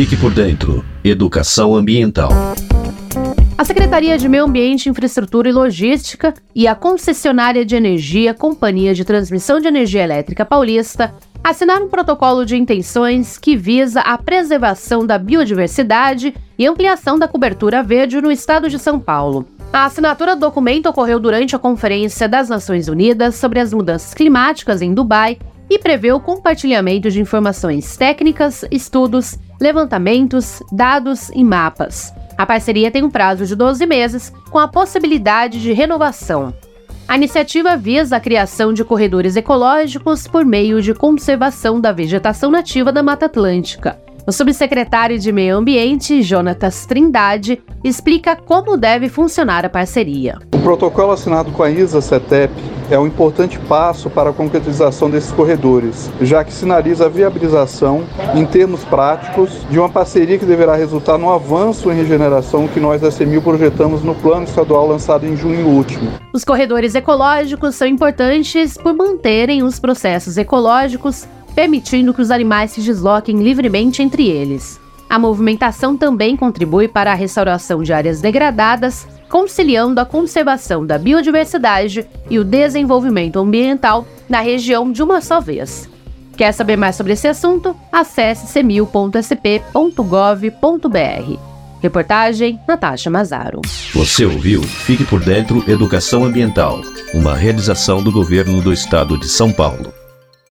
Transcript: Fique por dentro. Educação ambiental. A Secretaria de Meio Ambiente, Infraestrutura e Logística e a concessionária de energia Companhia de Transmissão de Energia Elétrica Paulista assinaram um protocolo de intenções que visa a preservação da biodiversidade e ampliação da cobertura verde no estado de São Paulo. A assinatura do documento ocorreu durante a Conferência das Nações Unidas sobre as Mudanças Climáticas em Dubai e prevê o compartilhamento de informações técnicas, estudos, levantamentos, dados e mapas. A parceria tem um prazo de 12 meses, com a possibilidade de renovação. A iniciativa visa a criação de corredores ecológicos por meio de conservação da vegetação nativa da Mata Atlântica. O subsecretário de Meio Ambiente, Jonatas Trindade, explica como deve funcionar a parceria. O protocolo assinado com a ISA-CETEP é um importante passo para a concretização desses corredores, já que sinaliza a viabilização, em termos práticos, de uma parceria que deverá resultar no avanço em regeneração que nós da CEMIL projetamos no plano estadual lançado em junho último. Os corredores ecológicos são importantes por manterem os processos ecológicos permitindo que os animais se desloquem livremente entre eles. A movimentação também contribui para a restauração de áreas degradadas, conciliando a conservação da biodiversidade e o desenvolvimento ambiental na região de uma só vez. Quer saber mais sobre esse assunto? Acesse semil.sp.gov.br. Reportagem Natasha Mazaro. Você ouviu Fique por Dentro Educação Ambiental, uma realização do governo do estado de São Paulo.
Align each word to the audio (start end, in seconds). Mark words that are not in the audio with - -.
Fique 0.00 0.16
por 0.16 0.32
dentro. 0.32 0.82
Educação 1.04 1.76
ambiental. 1.76 2.30
A 3.58 3.64
Secretaria 3.66 4.16
de 4.16 4.30
Meio 4.30 4.44
Ambiente, 4.44 4.88
Infraestrutura 4.88 5.50
e 5.50 5.52
Logística 5.52 6.32
e 6.54 6.66
a 6.66 6.74
concessionária 6.74 7.66
de 7.66 7.76
energia 7.76 8.32
Companhia 8.32 8.94
de 8.94 9.04
Transmissão 9.04 9.60
de 9.60 9.68
Energia 9.68 10.02
Elétrica 10.02 10.42
Paulista 10.42 11.12
assinaram 11.44 11.84
um 11.84 11.90
protocolo 11.90 12.46
de 12.46 12.56
intenções 12.56 13.36
que 13.36 13.58
visa 13.58 14.00
a 14.00 14.16
preservação 14.16 15.04
da 15.04 15.18
biodiversidade 15.18 16.32
e 16.58 16.66
ampliação 16.66 17.18
da 17.18 17.28
cobertura 17.28 17.82
verde 17.82 18.22
no 18.22 18.32
estado 18.32 18.70
de 18.70 18.78
São 18.78 18.98
Paulo. 18.98 19.46
A 19.70 19.84
assinatura 19.84 20.34
do 20.34 20.40
documento 20.40 20.88
ocorreu 20.88 21.20
durante 21.20 21.54
a 21.54 21.58
Conferência 21.58 22.26
das 22.26 22.48
Nações 22.48 22.88
Unidas 22.88 23.34
sobre 23.34 23.60
as 23.60 23.70
Mudanças 23.70 24.14
Climáticas 24.14 24.80
em 24.80 24.94
Dubai 24.94 25.36
e 25.68 25.78
prevê 25.78 26.10
o 26.10 26.18
compartilhamento 26.18 27.10
de 27.10 27.20
informações 27.20 27.98
técnicas, 27.98 28.64
estudos, 28.70 29.38
levantamentos, 29.60 30.62
dados 30.72 31.30
e 31.34 31.44
mapas. 31.44 32.12
A 32.36 32.46
parceria 32.46 32.90
tem 32.90 33.04
um 33.04 33.10
prazo 33.10 33.44
de 33.44 33.54
12 33.54 33.84
meses, 33.86 34.32
com 34.50 34.58
a 34.58 34.66
possibilidade 34.66 35.60
de 35.60 35.72
renovação. 35.72 36.54
A 37.06 37.16
iniciativa 37.16 37.76
visa 37.76 38.16
a 38.16 38.20
criação 38.20 38.72
de 38.72 38.84
corredores 38.84 39.36
ecológicos 39.36 40.26
por 40.26 40.44
meio 40.44 40.80
de 40.80 40.94
conservação 40.94 41.80
da 41.80 41.92
vegetação 41.92 42.50
nativa 42.50 42.92
da 42.92 43.02
Mata 43.02 43.26
Atlântica. 43.26 43.98
O 44.26 44.32
subsecretário 44.32 45.18
de 45.18 45.32
Meio 45.32 45.56
Ambiente, 45.56 46.22
Jonatas 46.22 46.86
Trindade, 46.86 47.60
explica 47.82 48.36
como 48.36 48.76
deve 48.76 49.08
funcionar 49.08 49.66
a 49.66 49.68
parceria. 49.68 50.38
O 50.54 50.58
protocolo 50.60 51.12
assinado 51.12 51.50
com 51.50 51.62
a 51.62 51.70
ISA-CETEP 51.70 52.52
é 52.90 52.98
um 52.98 53.06
importante 53.06 53.58
passo 53.58 54.10
para 54.10 54.30
a 54.30 54.32
concretização 54.32 55.08
desses 55.08 55.30
corredores, 55.30 56.10
já 56.20 56.42
que 56.42 56.52
sinaliza 56.52 57.06
a 57.06 57.08
viabilização, 57.08 58.02
em 58.34 58.44
termos 58.44 58.84
práticos, 58.84 59.64
de 59.70 59.78
uma 59.78 59.88
parceria 59.88 60.38
que 60.38 60.44
deverá 60.44 60.74
resultar 60.74 61.16
no 61.16 61.32
avanço 61.32 61.90
em 61.90 61.96
regeneração 61.96 62.66
que 62.66 62.80
nós 62.80 63.00
da 63.00 63.10
CEMIL 63.10 63.40
projetamos 63.40 64.02
no 64.02 64.14
plano 64.14 64.44
estadual 64.44 64.88
lançado 64.88 65.24
em 65.24 65.36
junho 65.36 65.68
último. 65.68 66.10
Os 66.32 66.44
corredores 66.44 66.94
ecológicos 66.94 67.76
são 67.76 67.86
importantes 67.86 68.76
por 68.76 68.92
manterem 68.92 69.62
os 69.62 69.78
processos 69.78 70.36
ecológicos 70.36 71.26
permitindo 71.54 72.14
que 72.14 72.22
os 72.22 72.30
animais 72.30 72.70
se 72.70 72.80
desloquem 72.80 73.42
livremente 73.42 74.02
entre 74.02 74.28
eles. 74.28 74.80
A 75.10 75.18
movimentação 75.18 75.96
também 75.96 76.36
contribui 76.36 76.86
para 76.86 77.10
a 77.10 77.16
restauração 77.16 77.82
de 77.82 77.92
áreas 77.92 78.20
degradadas, 78.20 79.08
conciliando 79.28 80.00
a 80.00 80.04
conservação 80.04 80.86
da 80.86 80.96
biodiversidade 80.96 82.06
e 82.30 82.38
o 82.38 82.44
desenvolvimento 82.44 83.40
ambiental 83.40 84.06
na 84.28 84.40
região 84.40 84.92
de 84.92 85.02
uma 85.02 85.20
só 85.20 85.40
vez. 85.40 85.90
Quer 86.36 86.52
saber 86.52 86.76
mais 86.76 86.94
sobre 86.94 87.14
esse 87.14 87.26
assunto? 87.26 87.74
Acesse 87.90 88.46
semil.sp.gov.br. 88.46 91.38
Reportagem 91.82 92.60
Natasha 92.68 93.10
Mazaro. 93.10 93.62
Você 93.92 94.24
ouviu 94.24 94.62
Fique 94.62 95.04
por 95.04 95.18
Dentro 95.18 95.68
Educação 95.68 96.24
Ambiental, 96.24 96.80
uma 97.12 97.34
realização 97.34 98.00
do 98.00 98.12
governo 98.12 98.60
do 98.60 98.72
estado 98.72 99.18
de 99.18 99.28
São 99.28 99.52
Paulo. 99.52 99.99